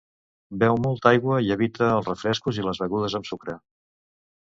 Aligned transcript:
Beu 0.63 0.79
molta 0.85 1.09
aigua 1.11 1.37
i 1.49 1.53
evita 1.57 1.91
els 1.99 2.11
refrescos 2.13 2.61
i 2.63 2.69
les 2.71 2.85
begudes 2.87 3.21
amb 3.21 3.33
sucre. 3.35 3.61